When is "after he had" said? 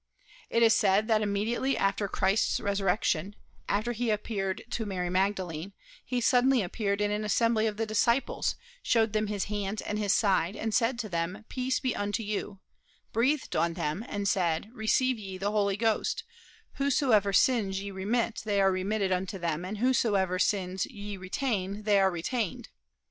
3.69-4.15